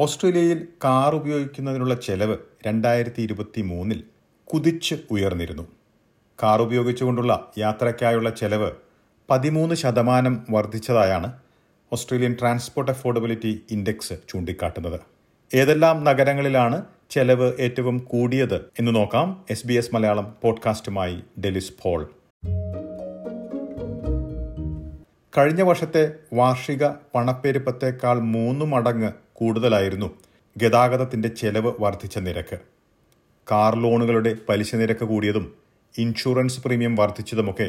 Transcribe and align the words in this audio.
ഓസ്ട്രേലിയയിൽ 0.00 0.68
കാർ 0.84 1.14
ഉപയോഗിക്കുന്നതിനുള്ള 1.14 1.94
ചെലവ് 1.94 2.36
രണ്ടായിരത്തി 2.66 3.22
ഇരുപത്തി 3.22 3.60
മൂന്നിൽ 3.60 4.04
കുതിച്ച് 4.44 4.94
ഉയർന്നിരുന്നു. 5.10 5.62
കാർ 6.42 6.62
ഉപയോഗിച്ചുകൊണ്ടുള്ള 6.62 7.52
യാത്രയ്ക്കായുള്ള 7.58 8.30
ചെലവ് 8.30 8.70
പതിമൂന്ന് 9.30 9.74
ശതമാനം 9.74 10.46
വർദ്ധിച്ചതായാണ് 10.50 11.32
ഓസ്ട്രേലിയൻ 11.92 12.36
ട്രാൻസ്പോർട്ട് 12.40 12.92
അഫോർഡബിലിറ്റി 12.92 13.62
ഇൻഡെക്സ് 13.70 14.12
ചൂണ്ടിക്കാട്ടുന്നത്. 14.28 15.00
ഏതെല്ലാം 15.54 16.04
നഗരങ്ങളിലാണ് 16.04 16.84
ചെലവ് 17.10 17.52
ഏറ്റവും 17.58 17.98
കൂടിയത് 17.98 18.70
എന്ന് 18.78 18.94
നോക്കാം 18.94 19.44
എസ് 19.50 19.66
ബി 19.66 19.74
എസ് 19.74 19.94
മലയാളം 19.94 20.34
പോഡ്കാസ്റ്റുമായി 20.42 21.22
ഡെലിസ് 21.44 21.72
പോൾ. 21.82 22.10
കഴിഞ്ഞ 25.38 25.62
വർഷത്തെ 25.62 26.12
വാർഷിക 26.32 26.88
പണപ്പെരുപ്പത്തേക്കാൾ 26.88 28.18
മൂന്ന് 28.18 28.64
മടങ്ങ് 28.64 29.12
കൂടുതലായിരുന്നു 29.40 30.08
ഗതാഗതത്തിന്റെ 30.56 31.28
ചെലവ് 31.28 31.72
വർദ്ധിച്ച 31.80 32.18
നിരക്ക്. 32.18 32.58
കാർ 33.50 33.74
ലോണുകളുടെ 33.82 34.36
പലിശ 34.48 34.74
നിരക്ക് 34.74 35.04
കൂടിയതും 35.04 35.54
ഇൻഷുറൻസ് 35.98 36.60
പ്രീമിയം 36.64 36.94
വർദ്ധിച്ചതുമൊക്കെ 36.94 37.68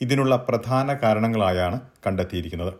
ഇതിനുള്ള 0.00 0.36
പ്രധാന 0.48 0.94
കാരണങ്ങളായാണ് 0.94 1.80
കണ്ടെത്തിയിരിക്കുന്നത്. 2.06 2.74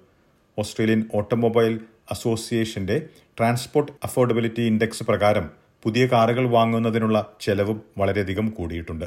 ഓസ്ട്രേലിയൻ 0.59 1.03
ഓട്ടോമൊബൈൽ 1.15 1.81
അസോസിയേഷന്റെ 2.11 2.97
ട്രാൻസ്പോർട്ട് 3.39 3.93
അഫോർഡബിലിറ്റി 4.05 4.63
ഇൻഡെക്സ് 4.63 5.05
പ്രകാരം 5.05 5.51
പുതിയ 5.83 6.07
കാറുകൾ 6.07 6.49
വാങ്ങുന്നതിനുള്ള 6.49 7.19
ചെലവും 7.41 7.83
വളരെയധികം 7.99 8.51
കൂടിയിട്ടുണ്ട്. 8.51 9.07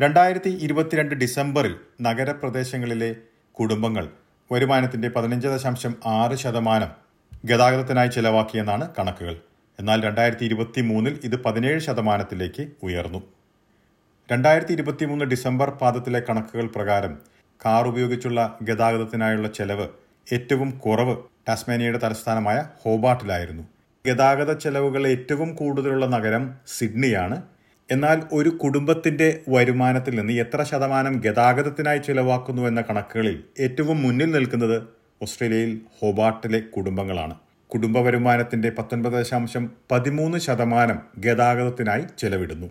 രണ്ടായിരത്തി 0.00 0.48
ഇരുപത്തിരണ്ട് 0.48 1.14
ഡിസംബറിൽ 1.14 1.74
നഗരപ്രദേശങ്ങളിലെ 2.00 3.10
കുടുംബങ്ങൾ 3.52 4.04
വരുമാനത്തിന്റെ 4.52 5.08
പതിനഞ്ച് 5.08 5.48
ദശാംശം 5.48 5.94
ആറ് 6.06 6.36
ശതമാനം 6.36 7.07
ഗതാഗതത്തിനായി 7.44 8.08
ചെലവാക്കിയെന്നാണ് 8.08 8.88
കണക്കുകൾ. 8.98 9.36
എന്നാൽ 9.78 10.02
രണ്ടായിരത്തി 10.04 10.44
ഇരുപത്തി 10.44 10.80
മൂന്നിൽ 10.80 11.20
ഇത് 11.24 11.42
പതിനേഴ് 11.42 11.78
ശതമാനത്തിലേക്ക് 11.78 12.68
ഉയർന്നു. 12.82 13.22
രണ്ടായിരത്തി 14.32 14.72
ഇരുപത്തി 14.72 15.04
മൂന്ന് 15.04 15.24
ഡിസംബർ 15.24 15.70
പാദത്തിലെ 15.70 16.20
കണക്കുകൾ 16.20 16.66
പ്രകാരം 16.66 17.18
കാർ 17.66 17.88
ഉപയോഗിച്ചുള്ള 17.88 18.58
ഗതാഗതത്തിനായുള്ള 18.62 19.48
ചെലവ് 19.48 19.88
ഏറ്റവും 20.32 20.70
കുറവ് 20.70 21.16
ടാസ്മാനിയയുടെ 21.48 21.98
തലസ്ഥാനമായ 21.98 22.64
ഹോബാട്ടിലായിരുന്നു. 22.82 23.62
ഗതാഗത 24.06 24.52
ചെലവുകൾ 24.52 25.06
ഏറ്റവും 25.08 25.54
കൂടുതലുള്ള 25.54 26.06
നഗരം 26.06 26.54
സിഡ്നിയാണ്. 26.66 27.42
എന്നാൽ 27.90 28.22
ഒരു 28.32 28.48
കുടുംബത്തിന്റെ 28.48 29.40
വരുമാനത്തിൽ 29.48 30.20
നിന്ന് 30.20 30.32
എത്ര 30.32 30.62
ശതമാനം 30.62 31.20
ഗതാഗതത്തിനായി 31.20 31.98
ചിലവാക്കുന്നു 31.98 32.62
എന്ന 32.62 32.80
കണക്കുകളിൽ 32.80 33.44
ഏറ്റവും 33.60 34.02
മുന്നിൽ 34.02 34.30
നിൽക്കുന്നത് 34.30 34.98
ഓസ്ട്രേലിയയിൽ 35.22 35.80
ഹോബാർട്ടിലെ 36.02 36.60
കുടുംബങ്ങളാണ്. 36.60 37.34
കുടുംബ 37.68 37.98
വരുമാനത്തിന്റെ 37.98 38.70
പത്തൊൻപത് 38.70 39.12
ദശാംശം 39.12 39.70
പതിമൂന്ന് 39.90 40.38
ശതമാനം 40.38 40.98
ഗതാഗതത്തിനായി 41.18 42.04
ചെലവിടുന്നു. 42.18 42.66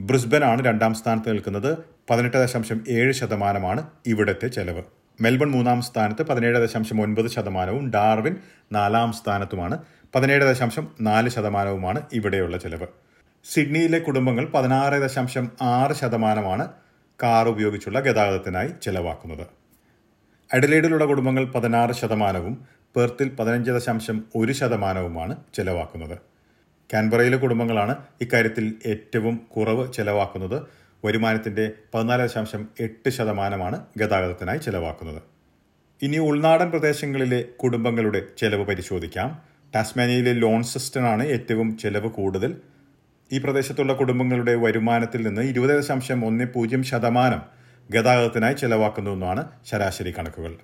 ബ്രിസ്ബൻ 0.00 0.44
ആണ് 0.44 0.64
രണ്ടാം 0.64 0.94
സ്ഥാനത്ത് 0.94 1.28
നിൽക്കുന്നത്. 1.28 1.78
പതിനെട്ട് 2.10 2.36
ദശാംശം 2.36 2.84
ഏഴ് 2.88 3.12
ശതമാനമാണ് 3.12 3.86
ഇവിടുത്തെ 4.06 4.48
ചെലവ്. 4.48 4.82
മെൽബൺ 5.20 5.50
മൂന്നാം 5.50 5.82
സ്ഥാനത്ത് 5.82 6.22
പതിനേഴ് 6.22 6.58
ദശാംശം 6.58 7.02
ഒൻപത് 7.02 7.26
ശതമാനവും 7.26 7.90
ഡാർവിൻ 7.90 8.36
നാലാം 8.72 9.12
സ്ഥാനത്തുമാണ്. 9.12 9.78
പതിനേഴ് 10.14 10.44
ദശാംശം 10.44 10.88
നാല് 11.00 11.28
ശതമാനവുമാണ് 11.28 12.02
ഇവിടെയുള്ള 12.12 12.56
ചെലവ്. 12.56 12.86
സിഡ്നിയിലെ 13.44 13.98
കുടുംബങ്ങൾ 13.98 14.44
പതിനാറ് 14.46 15.02
ദശാംശം 15.02 15.50
ആറ് 15.62 15.92
ശതമാനമാണ് 15.92 16.68
കാർ 17.22 17.48
ഉപയോഗിച്ചുള്ള 17.48 18.00
ഗതാഗതത്തിനായി 18.00 18.70
ചെലവാക്കുന്നത്. 18.82 19.46
അഡലേഡിലുള്ള 20.54 21.04
കുടുംബങ്ങൾ 21.04 21.44
പതിനാറ് 21.44 21.92
ശതമാനവും 21.92 22.64
പെർത്തിൽ 22.96 23.28
പതിനഞ്ച് 23.28 23.70
ദശാംശം 23.70 24.24
ഒരു 24.36 24.52
ശതമാനവുമാണ് 24.52 25.36
ചെലവാക്കുന്നത്. 25.54 26.18
കാൻബറയിലെ 26.94 27.36
കുടുംബങ്ങളാണ് 27.36 27.96
ഇക്കാര്യത്തിൽ 28.20 28.74
ഏറ്റവും 28.86 29.40
കുറവ് 29.56 29.92
ചെലവാക്കുന്നത്. 29.92 30.62
വരുമാനത്തിന്റെ 31.04 31.72
പതിനാല് 31.94 32.22
ദശാംശം 32.22 32.68
എട്ട് 32.80 33.10
ശതമാനമാണ് 33.10 33.86
ഗതാഗതത്തിനായി 33.96 34.58
ചെലവാക്കുന്നത്. 34.58 35.22
ഇനി 36.02 36.16
ഉൾനാടൻ 36.16 36.70
പ്രദേശങ്ങളിലെ 36.70 37.42
കുടുംബങ്ങളുടെ 37.42 38.22
ചെലവ് 38.38 38.64
പരിശോധിക്കാം. 38.64 39.42
ടാസ്മാനിയയിലെ 39.74 40.32
ലോൺസിസ്റ്റനാണ് 40.32 41.24
ഏറ്റവും 41.26 41.78
ചെലവ് 41.78 42.08
കൂടുതൽ. 42.08 42.56
ഈ 43.32 43.38
പ്രദേശത്തുള്ള 43.38 43.92
കുടുംബങ്ങളുടെ 43.92 44.54
വരുമാനത്തിൽ 44.54 45.26
നിന്ന് 45.26 45.42
ഇരുപത് 45.42 45.70
ദശാംശം 45.70 46.26
ഒന്ന് 46.26 46.44
പൂജ്യം 46.44 46.82
ശതമാനം 46.82 47.63
ഗതാഗതത്തിനായി 47.90 48.54
ചെലവാക്കുന്നുവെന്നാണ് 48.54 49.48
ശരാശരി 49.64 50.14
കണക്കുകൾ. 50.18 50.56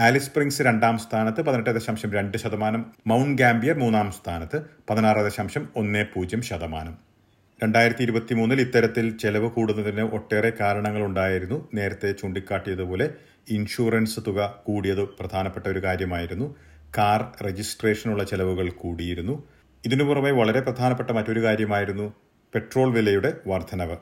ആലിസ് 0.00 0.26
സ്പ്രിങ്സ് 0.26 0.62
രണ്ടാം 0.62 0.98
സ്ഥാനത്ത് 0.98 1.42
പതിനെട്ട് 1.42 1.70
ദശാംശം 1.70 2.12
രണ്ട് 2.12 2.38
ശതമാനം. 2.38 2.86
മൗണ്ട് 3.06 3.42
ഗാംബിയർ 3.42 3.78
മൂന്നാം 3.78 4.12
സ്ഥാനത്ത് 4.12 4.62
പതിനാറ് 4.90 5.16
ദശാംശം 5.16 5.68
ഒന്ന് 5.76 6.04
പൂജ്യം 6.14 6.42
ശതമാനം. 6.42 6.98
രണ്ടായിരത്തി 7.62 8.02
ഇരുപത്തി 8.02 8.34
മൂന്നിൽ 8.34 8.60
ഇത്തരത്തിൽ 8.60 9.18
ചെലവ് 9.18 9.50
കൂടുന്നതിന് 9.50 10.00
ഒട്ടേറെ 10.00 10.52
കാരണങ്ങളുണ്ടായിരുന്നു. 10.60 11.68
നേരത്തെ 11.74 12.12
ചൂണ്ടിക്കാട്ടിയതുപോലെ 12.12 13.10
ഇൻഷുറൻസ് 13.50 14.20
തുക 14.26 14.62
കൂടിയത് 14.64 15.02
പ്രധാനപ്പെട്ട 15.02 15.66
ഒരു 15.66 15.82
കാര്യമായിരുന്നു. 15.82 16.56
കാർ 16.98 17.44
രജിസ്ട്രേഷനുള്ള 17.46 18.24
ചെലവുകൾ 18.24 18.70
കൂടിയിരുന്നു. 18.70 19.48
ഇതിനു 19.84 20.04
പുറമെ 20.04 20.30
വളരെ 20.30 20.60
പ്രധാനപ്പെട്ട 20.60 21.10
മറ്റൊരു 21.10 21.42
കാര്യമായിരുന്നു. 21.42 22.14
പെട്രോൾ 22.54 22.92
വിലയുടെ 22.92 23.32
വർധനവ്. 23.46 23.96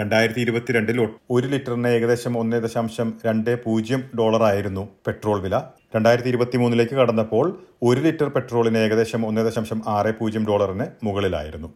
രണ്ടായിരത്തി 0.00 0.40
ഇരുപത്തിരണ്ടിൽ 0.40 1.08
ഒരു 1.30 1.46
ലിറ്ററിന് 1.46 1.88
ഏകദേശം 1.88 2.38
ഒന്ന് 2.38 2.62
ദശാംശം 2.62 3.14
രണ്ട് 3.26 3.64
പൂജ്യം 3.64 4.04
ഡോളറായിരുന്നു 4.18 4.88
പെട്രോൾ 5.06 5.40
വില. 5.40 5.62
രണ്ടായിരത്തി 5.96 6.28
ഇരുപത്തി 6.28 6.56
മൂന്നിലേക്ക് 6.56 6.94
കടന്നപ്പോൾ 6.94 7.58
ഒരു 7.82 8.00
ലിറ്റർ 8.00 8.28
പെട്രോളിന് 8.28 8.78
ഏകദേശം 8.78 9.26
ഒന്ന് 9.26 9.46
ദശാംശം 9.46 9.82
ആറ് 9.86 10.18
പൂജ്യം 10.18 10.46
ഡോളറിന് 10.46 10.84
മുകളിലായിരുന്നു. 11.02 11.68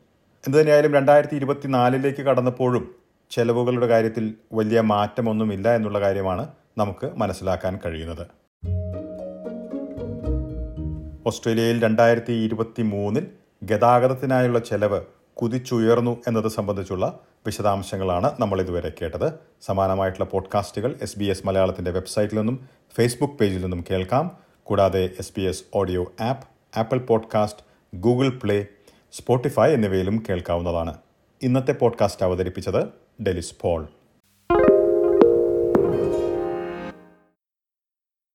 എന്തുതന്നെയായാലും 0.47 0.95
രണ്ടായിരത്തി 0.95 1.35
ഇരുപത്തിനാലിലേക്ക് 1.35 2.23
കടന്നപ്പോഴും 2.23 2.95
ചെലവുകളുടെ 3.31 3.87
കാര്യത്തിൽ 3.87 4.35
വലിയ 4.53 4.81
മാറ്റമൊന്നുമില്ല 4.81 5.75
എന്നുള്ള 5.75 6.01
കാര്യമാണ് 6.01 6.49
നമുക്ക് 6.79 7.11
മനസ്സിലാക്കാൻ 7.17 7.81
കഴിയുന്നത്. 7.87 8.27
ഓസ്ട്രേലിയയിൽ 11.27 11.83
രണ്ടായിരത്തി 11.83 12.33
ഇരുപത്തി 12.33 12.83
മൂന്നിൽ 12.83 13.27
ഗതാഗതത്തിനായുള്ള 13.63 14.59
ചെലവ് 14.59 15.01
കുതിച്ചുയർന്നു 15.35 16.17
എന്നത് 16.29 16.49
സംബന്ധിച്ചുള്ള 16.49 17.19
വിശദാംശങ്ങളാണ് 17.47 18.31
നമ്മൾ 18.39 18.61
ഇതുവരെ 18.61 18.93
കേട്ടത്. 19.03 19.33
സമാനമായിട്ടുള്ള 19.63 20.25
പോഡ്കാസ്റ്റുകൾ 20.25 20.99
എസ് 21.03 21.19
ബി 21.19 21.25
എസ് 21.25 21.47
മലയാളത്തിന്റെ 21.47 21.91
വെബ്സൈറ്റിൽ 21.91 22.37
നിന്നും 22.37 22.69
ഫേസ്ബുക്ക് 22.95 23.35
പേജിൽ 23.35 23.61
നിന്നും 23.63 23.85
കേൾക്കാം. 23.91 24.39
കൂടാതെ 24.63 25.11
S 25.19 25.33
B 25.37 25.41
S 25.41 25.65
audio 25.75 26.13
app 26.21 26.49
Apple 26.79 26.99
podcast 26.99 27.63
Google 27.97 28.29
Play 28.29 28.67
Spotify 29.13 29.73
എന്നിവയിലും 29.73 30.23
കേൾക്കാവുന്നതാണ്. 30.29 30.95
ഇന്നത്തെ 31.43 31.73
പോഡ്കാസ്റ്റ് 31.73 32.23
അവതരിപ്പിച്ചത് 32.23 32.85
ഡെലിസ് 33.23 33.55
പോൾ. 33.61 33.89